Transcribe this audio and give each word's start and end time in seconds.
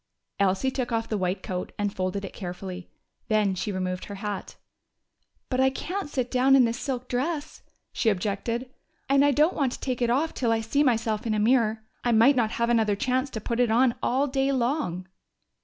Elsie 0.39 0.71
took 0.71 0.91
off 0.91 1.07
the 1.07 1.17
white 1.19 1.43
coat 1.43 1.71
and 1.77 1.95
folded 1.95 2.25
it 2.25 2.33
carefully. 2.33 2.89
Then 3.27 3.53
she 3.53 3.71
removed 3.71 4.05
her 4.05 4.15
hat. 4.15 4.55
"But 5.47 5.59
I 5.59 5.69
can't 5.69 6.09
sit 6.09 6.31
down 6.31 6.55
in 6.55 6.65
this 6.65 6.79
silk 6.79 7.07
dress," 7.07 7.61
she 7.93 8.09
objected. 8.09 8.63
"I 8.63 8.63
might 8.63 8.65
get 8.65 8.73
it 8.73 8.75
dirty, 8.77 9.05
and 9.09 9.25
I 9.25 9.31
don't 9.33 9.55
want 9.55 9.71
to 9.73 9.79
take 9.79 10.01
it 10.01 10.09
off 10.09 10.33
till 10.33 10.51
I 10.51 10.59
see 10.61 10.81
myself 10.81 11.27
in 11.27 11.35
a 11.35 11.39
mirror. 11.39 11.83
I 12.03 12.13
might 12.13 12.35
not 12.35 12.53
have 12.53 12.71
another 12.71 12.95
chance 12.95 13.29
to 13.29 13.39
put 13.39 13.59
it 13.59 13.69
on 13.69 13.93
all 14.01 14.25
day 14.25 14.51
long!" 14.51 15.07